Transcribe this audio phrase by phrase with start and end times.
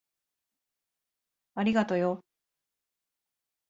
[1.53, 2.25] ありがとよ。